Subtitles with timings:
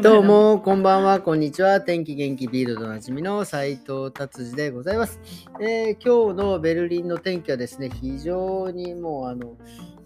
[0.00, 1.80] どうも、こんばんは、こんにちは。
[1.80, 5.20] 天気元気ビールドなじみの斉藤達治でございます、
[5.60, 9.56] えー今日のベルリンの天気はですね、非常にもうあの、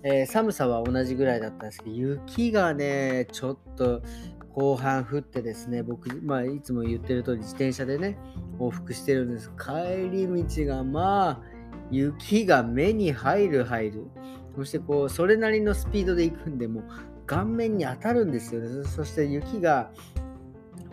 [0.03, 4.03] えー寒さは同じぐらいだったんですけど、雪がね、ちょっと
[4.51, 8.19] 後半降ってですね、僕、まあ、いつも言ってる通り自転車でね、
[8.59, 9.51] 往復してるんです。
[9.59, 11.41] 帰り道がまあ、
[11.91, 14.05] 雪が目に入る入る。
[14.57, 16.85] そしてこう、それなりのスピードで行くんで、もう
[17.27, 18.85] 顔面に当たるんですよね。
[18.85, 19.91] そして雪が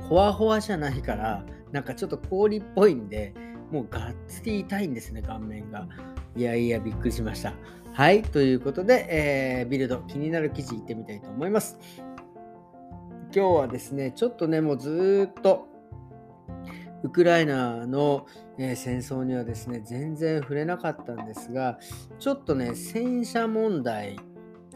[0.09, 3.33] ほわほわじゃないから、なんかちょっと氷っぽいんで、
[3.71, 5.87] もうがっつり痛いんですね、顔面が。
[6.35, 7.53] いやいや、びっくりしました。
[7.93, 11.77] はい、ということで、えービルド、気になる記事いってみたいと思います。
[13.35, 15.67] 今日はですね、ちょっとね、もうずっと、
[17.03, 18.25] ウクライナの、
[18.57, 21.79] え戦争にはですね、全然触れなかったんですが、
[22.19, 24.17] ちょっとね、戦車問題、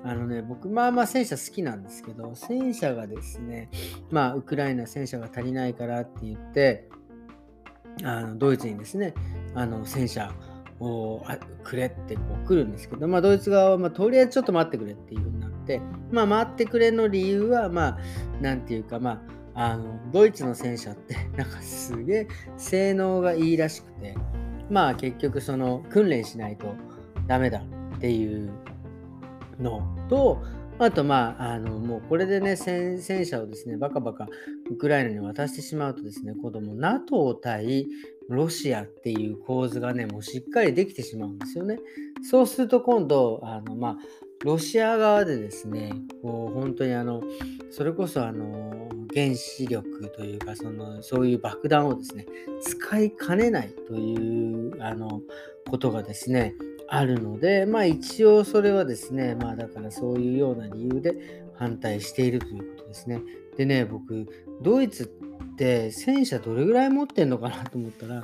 [0.07, 3.69] あのね、僕、まあまあ戦車好きなんですけど、戦車がですね、
[4.09, 6.87] まあ、ウクライナ戦車が足りないからって言って、
[8.03, 9.13] あのドイツにですね、
[9.53, 10.31] あの戦車
[10.79, 11.25] を
[11.61, 17.97] くれってこう来るんですけど、まあ、ドイツ側は、まあ、とりあえずちょっと待ってくれっていうふうになって、まあ、待ってくれの理由は、まあ、
[18.39, 19.21] なんていうか、ま
[19.55, 24.15] あ、あのドイツの戦車って、なんかすげえ性能がいいらしくて、
[24.69, 26.75] まあ結局その訓練しないと
[27.27, 27.63] ダメだ
[27.95, 28.51] っていう
[29.59, 30.41] のと、
[30.79, 34.27] あとまあ、あのもうこれでね戦、車をですね、バカバカ
[34.69, 37.87] ウクライナに渡してしまうとですね、今度も NATO 対
[38.29, 41.79] ロシアっていう構図がね、もうしっかりできてしまうんですよね。
[42.21, 43.97] そうすると今度、あのまあ、
[44.43, 47.23] ロシア側でですね、こう本当にあの、
[47.71, 52.27] それこそあの原子力というかその、そういう爆弾をですね、
[52.61, 55.21] 使いかねないというあの
[55.67, 56.53] ことがですね、
[56.89, 63.21] あるので、まあ一応それはですね、まあだからそういうような理由で反対しているということですね。
[63.57, 64.27] でね、僕、
[64.61, 68.23] ドイツって戦車どれぐらい持ってんのかなと思ったら、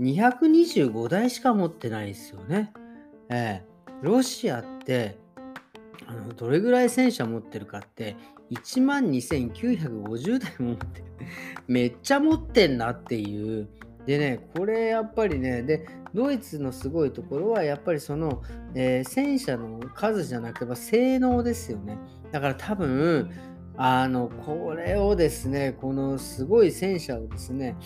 [0.00, 2.72] 225台しか持ってないですよね。
[3.28, 3.72] ええ
[4.02, 5.16] ロシアって、
[6.06, 8.16] あのどれぐらい戦車持ってるかって、
[8.50, 11.04] 1万2950台も持ってる。
[11.68, 13.68] めっちゃ持ってんなっていう。
[14.06, 18.42] でね、これやっぱりね、で、ドイツのすごいところは、やっぱりその、
[18.74, 21.98] えー戦車の数じゃなければ性能ですよね。
[22.32, 23.30] だから多分、
[23.76, 27.76] あの、これをですね、このすごい戦車をですね、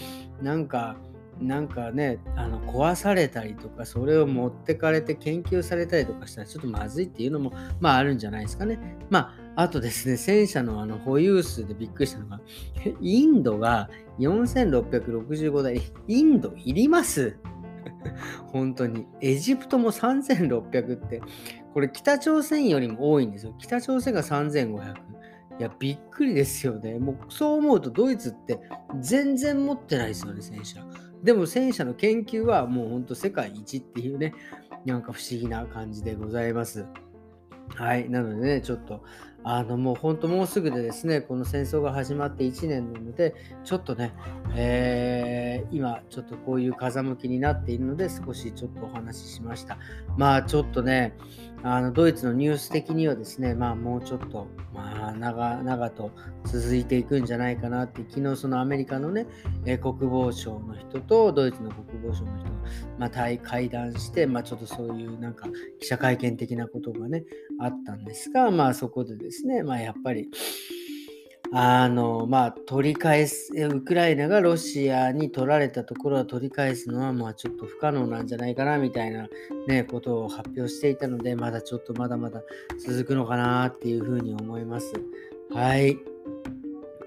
[0.41, 0.97] なんか、
[1.41, 8.97] なんかね、あの壊されたりとか、それを持ってかれて研究されたりとかしたらちょっとまずいっていうのも、まああるんじゃないですかね。
[9.11, 12.41] まあ、あとですね、戦車のあの保有数でびっくりしたのが、
[13.01, 17.39] インドが4665台、インドいります
[18.53, 19.07] 本当に。
[19.23, 21.23] エジプトも3600って、
[21.73, 23.55] これ北朝鮮よりも多いんですよ。
[23.59, 24.95] 北朝鮮が3500。
[25.59, 26.99] いや、びっくりですよね。
[26.99, 28.61] もうそう思うとドイツって
[29.01, 30.87] 全然持ってないですよね、戦車。
[31.23, 34.35] でも戦車の研究はもう本当世界一っていうね、
[34.85, 36.85] なんか不思議な感じでございます。
[37.75, 38.09] はい。
[38.09, 39.03] なのでね、ちょっと、
[39.49, 44.13] あの、もう本当もうすぐでですね、この戦争が始まって1年なので、ちょっとね、
[44.57, 49.79] えー今、ちょっとこういう風向きになっているので、少しちょっとお話ししました。
[50.17, 51.15] まあ、ちょっとね、
[51.63, 56.13] あのドイツのニュース的にはですね、まあ、もうちょっと、まあ、長々と
[56.45, 59.27] 続いていくんじゃないかなって、昨日そのアメリカのね、
[59.65, 62.51] え国防省の人とドイツの国防省の人が、
[62.99, 65.49] まあ、対会談して、まあ、ちょっとそういうなんか
[65.81, 67.25] 記者会見的なことがね、
[67.59, 70.29] あったんですが、まあ、そこでですね、ですねまあ、やっぱり、
[71.53, 79.29] あの、まあ、取り返す、ウクライナがロシアに取られたところは取り返すのは、まあ、ちょっと不可能なんじゃないかな、みたいな
[79.67, 82.43] ね、ことを発表していたので、まだちょっとまだまだ
[82.79, 84.93] 続くのかなっていうふうに思います。
[85.53, 85.99] はい。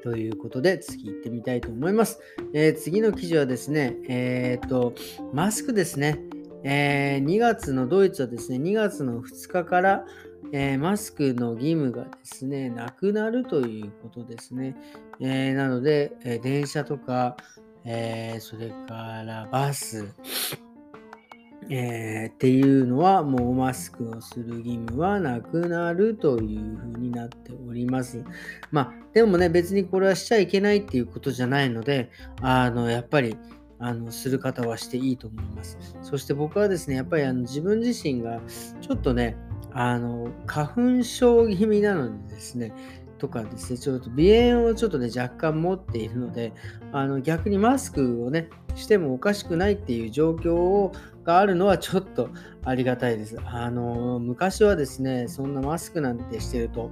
[0.01, 2.19] ということで、次行ってみたいと思います。
[2.53, 4.93] えー次の記事はですね、えっ、と、
[5.33, 6.19] マスクですね。
[6.63, 10.05] えー2月のドイツはですね、2月の2日から、
[10.51, 14.75] えーマスクの義務がですね、なくなるということですね。
[15.19, 17.37] えーなので、えー電車とか、
[17.85, 20.13] えそれからバス、
[21.69, 28.23] えっていうのはもうマスクをする義務はなくなるというふうになっております。
[28.71, 32.09] まあでもね別にこれはしちゃいけないっていうことじゃないので
[32.41, 33.37] あのやっぱり
[33.77, 35.77] あのする方はしていいと思います。
[36.01, 38.41] そして僕はですねやっぱりあの自分自身が
[38.81, 39.37] ちょっとね
[39.73, 42.73] あの花粉症気味なのでですね
[43.19, 44.21] とかですね、ちょっと鼻
[44.55, 46.53] 炎をちょっとね、若干持っているので、
[46.93, 50.93] あの逆にマスクをね、してもおかしくないっていう状況を
[51.23, 52.29] があるのはちょっと
[52.63, 53.37] ありがたいです。
[53.45, 56.91] あの昔はですね、そんなマスクなんてしてると、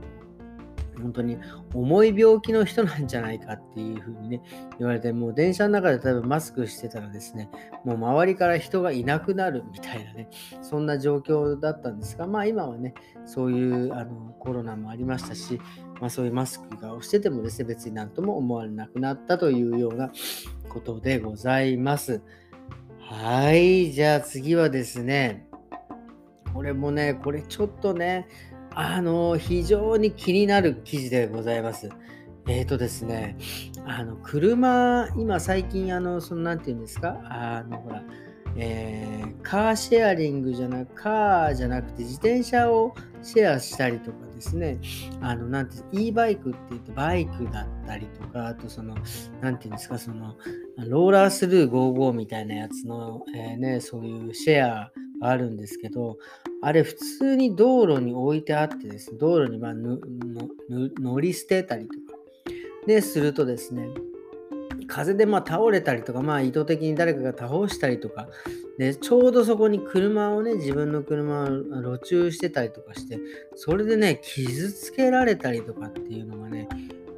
[1.02, 1.38] 本当に
[1.74, 4.42] 重い病気の人なんじゃないかっていうふうにね、
[4.80, 7.50] 言われて、もう電車の中で例えばマスクしてたらですね、
[7.84, 10.30] もう周りから人がいなくなるみたいなね、
[10.62, 12.94] そんな状況だったんですが、まあ今はね、
[13.26, 15.60] そういうあのコロナもありましたし、
[16.00, 20.12] まあそういうマスクがしててもですね、別になんとも思われなくなったというような
[20.70, 22.22] ことでございます。
[23.00, 25.48] はい、じゃあ次はですね、
[26.54, 28.28] これもね、これちょっとね、
[28.80, 31.90] あの、非常に気になる記事でございます。
[32.48, 33.36] えっ、ー、とですね、
[33.88, 38.04] あの、車、今最近、あの、その、なんて言うんですか、あの、ほら、
[38.60, 44.80] えー、カーシェアリングじゃなく、カーじゃなくて自転車をシェアしたりとかですね、
[45.22, 48.96] あの、なんて、e バイクって言ってバイクだったりとか、あとその、
[49.42, 50.36] なんていうんですか、その、
[50.78, 56.18] ローラースルー55みたいなやつの、えー、ね、そういうシェアがあるんですけど、
[56.62, 62.18] あれ普通に道路に置いてあってですね、道路にまあ乗り捨てたりとか、
[62.88, 63.88] で、するとですね、
[64.88, 68.28] 風でま倒れたりとか、まあ意図的に誰かが倒したりとか、
[68.78, 73.20] で、ちょうどそこに車をね、自分の車を路駐してたりとかして、
[73.56, 76.68] それでね、傷つけられたりとかっていうのがね、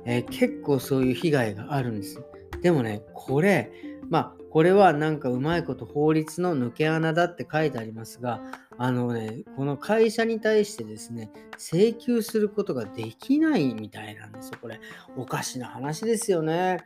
[0.05, 2.21] えー、結構そういう被害があるんです。
[2.61, 3.71] でもね、これ、
[4.09, 8.41] まあ、これはなんかうまいこと法律の抜け穴だって書いてありますが、
[8.77, 14.57] あのね、この会社に対してですね、請求することができないみたいなんですよ。
[14.61, 14.79] これ、
[15.15, 16.79] おかしな話ですよね。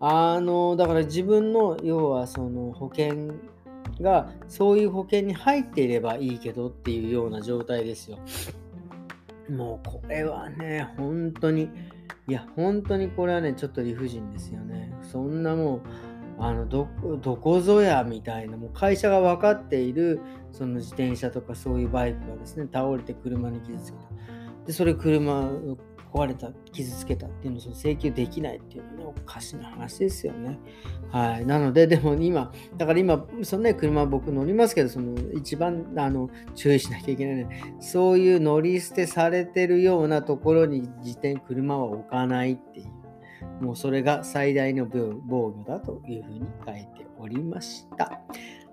[0.00, 3.34] あの、だから自分の、要はその保険
[4.00, 8.18] が、そういう保険に入っていればいいけどっていうような状態ですよ。
[9.48, 11.70] もうこれはね、本当に、
[12.28, 14.92] いや、本当にこれはね、ちょっと理不尽ですよね。
[15.02, 15.80] そんなもう、
[16.38, 16.86] あのど
[17.36, 20.20] こぞやみたいな、もう会社が分かっている
[20.52, 24.04] その自転車とかそういうバイクがですね、倒れて車に傷つけた。
[24.66, 25.48] で、それ車
[26.16, 30.58] 壊れた、傷つけたっていうのをその請求できないっていうのはね、おかしな話ですよね。
[31.10, 31.46] はい。
[31.46, 42.86] なので、でも今、だから今、そのね、車僕乗りますけど、その一番あの注意しなきゃいけないね、そういう乗り捨てされてるようなところに自転、車は置かないっていう。
[43.60, 48.20] もうそれが最大の防御だというふうに書いておりました。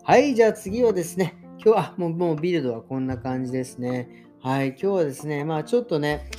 [0.04, 4.10] はい、じゃあ次はですね、今日はもうもうビルドはこんな感じですね。
[4.42, 6.30] はい、今日はですね、まあちょっとね、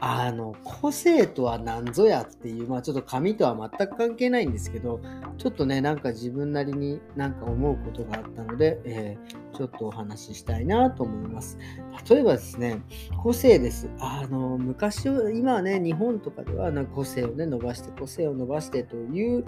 [0.00, 5.00] あの、個性とは何ぞやっていう、まあちょっと紙とは全く関係ないんですけど、
[5.36, 11.58] ちょっとね、なんか自分なりになんか思うことがあったので、えー、ちょっとお話ししたいなと思います。
[12.08, 12.80] 例えばですね、
[13.22, 13.88] 個性です。
[13.98, 19.44] あの、昔今はね、日本とかではなんか個性をね、伸ばして、個性を伸ばしてという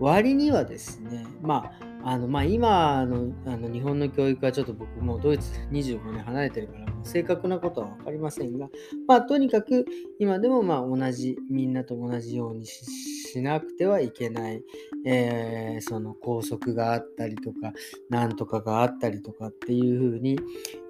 [0.00, 8.68] 割にはですね、まあ、あのまあ、今のあの日本の教育はちょっと僕もうドイツ25年離れてるから正確なことは分かりませんが、
[9.06, 9.86] まあ、とにかく
[10.18, 14.62] 今でもまあ同じみんなと同じようにしなくてはいけない、
[15.04, 17.72] えー、その校則があったりとか
[18.10, 20.38] なんとかがあったりとかっていうふうに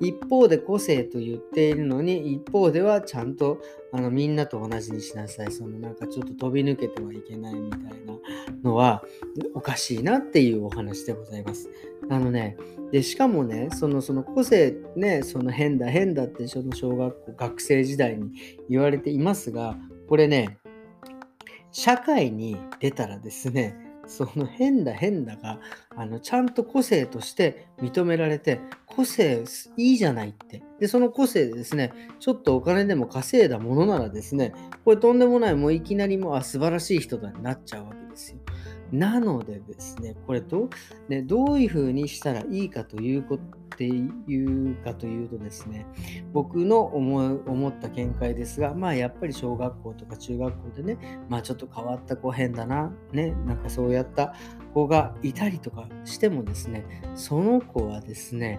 [0.01, 3.61] 一方で個性と言っているのに一方ではちゃんと
[3.93, 8.15] あのみんなと同じにしなさいそのなんかちょっと飛び抜けてはいけないみたいな
[8.63, 9.03] のは
[9.55, 11.69] おかしいなっていうお話でございます。
[12.11, 12.57] あのね、
[12.91, 18.31] でしかもね、そのその個性ね、その変だ変だってその小学校学生時代に
[18.69, 19.77] 言われていますが、
[20.09, 20.59] これね、
[21.71, 23.77] 社会に出たらですね、
[24.09, 25.61] その変だ変だが
[25.95, 29.45] あのちゃんと個性として認められて個性
[29.77, 30.63] いいじゃないって。
[30.81, 38.39] でその個性でですねちょっとお金でも稼いだものならですねこれとんでもないもういきなりもうあ素晴らしい人だになっちゃうわけですよ。
[38.93, 40.69] なのでですね、これど,、
[41.09, 45.87] ね、どういうふうにしたらいいかということっていうかというとですね、
[46.33, 47.17] 僕の思
[47.47, 54.35] 思った見解ですが、まあやっぱり小学校とか中学校でね、まあちょっと変わった子変だな、ね、なんかそうやった
[54.75, 58.59] 子がいたりとかしてもですね、その子はですね、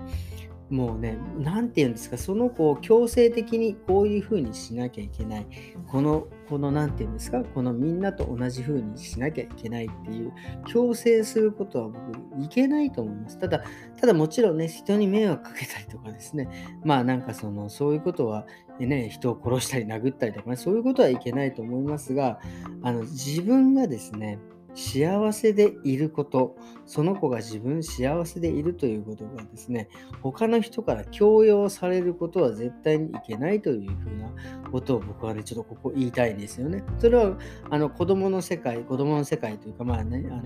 [0.69, 5.47] もうね、なんて言うんですか、その子を強制的にこういう風にしなきゃいけない。
[5.87, 10.31] この、この、なんて言うんですか、このみんなと同じ風にしなきゃいけないっていう、
[10.67, 13.39] 強制することは僕、いけないと思います。
[13.39, 13.63] ただ、
[13.99, 16.47] ただもちろんね、人に迷惑かけたりとかですね、
[16.83, 18.45] まあなんかその、そういうことは、
[18.79, 22.39] ね、人を殺したり殴ったりとかね、そういうことはいけないと思いますが、
[22.83, 24.37] あの、自分がですね、
[24.79, 26.55] 幸せでいること、
[26.85, 29.89] その子が自分幸せでいるということがですね、
[30.21, 34.31] 他の人から強要されることは絶対にいけないというふうな
[34.71, 36.83] ことを僕はね、ちょっとここ言いたいですよね。
[36.97, 37.37] それは
[37.69, 40.43] あの子供の世界、子供の世界というか、まあね、あの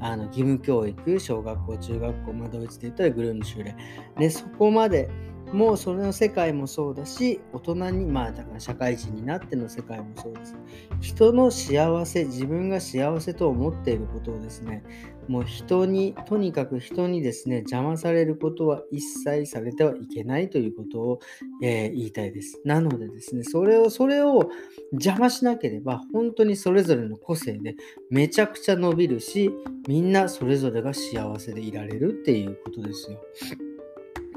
[0.00, 3.76] あの義務教育、小学校、中学校、まあ、ドイツで言ったらグルームシューレ、
[4.16, 5.08] ね、そこまで
[5.52, 10.56] もうそれの世界もそうだし大人にまあだから社会人になっての世界もそうです。
[11.00, 14.82] 人の幸せ自分が幸せと思っていることをですね
[15.28, 21.20] もう人にとにかく人にですね邪魔されることは一切されてはいけないということを、
[21.62, 22.60] えー、言いたいです。
[22.64, 24.50] なのでですねそれをそれを
[24.92, 27.76] 邪魔しなければ本当にそれぞれの個性で
[28.10, 29.50] めちゃくちゃ伸びるし
[29.86, 33.20] みんなそれぞれが幸せでいられるっていうことですよ。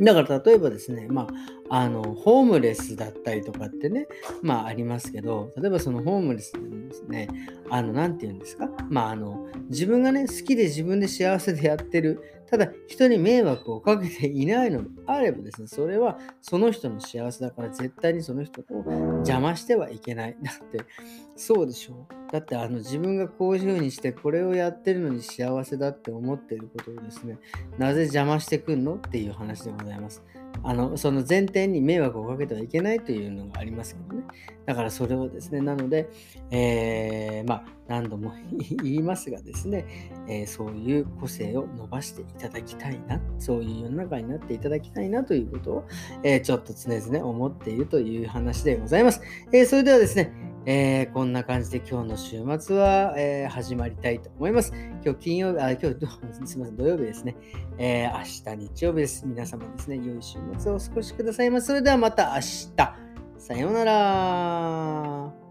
[0.02, 1.28] だから例えばですね、ま
[1.70, 4.08] あ、あの、ホームレスだったりとかってね、
[4.42, 7.30] まあありますけど、例えばそのホームレスでですね、
[7.70, 18.66] あの、なんて言うんですか、まああの、自分がね、好きで自分で幸せでやってる、ただ人に迷惑をかけていないのであればですね、それはその人の幸せだから絶対にその人を
[19.18, 20.38] 邪魔してはいけない。
[20.42, 20.82] だって、
[21.36, 21.94] そうでしょ？
[21.94, 22.32] う。
[22.32, 27.38] だってあの自分がこういうふうにしてこれをやってるのに幸せだって思ってることをですね、
[27.78, 30.24] なぜ邪魔してくんのっていう話でございます。
[30.64, 34.24] あのその前提に迷惑をかけてはいけないというのがありますけどね。
[34.66, 36.10] だからそれをですね、なので、
[36.50, 38.34] えー、まあ、何度も
[38.82, 39.86] 言いますがですね、
[40.28, 45.88] えー、そういう個性を伸ばしていただきたいな、そういう世の中になっていただきたいなということを、
[46.24, 49.22] えー、ちょっと常々思っているという話でございます。
[49.52, 50.34] えそれではですね、
[50.66, 54.74] えー、こんな感じで今日の週末は、えー、始まりたいと思います。
[55.04, 55.96] 今日金曜日、あ、今日、
[56.48, 57.36] すみません、土曜日ですね。
[57.78, 59.28] えー、明日日曜日です。
[59.28, 61.68] 皆様ですね、良い週末をお過ごしくださいませ。
[61.68, 62.42] それではまた明
[62.76, 63.06] 日。
[63.38, 65.45] さようなら。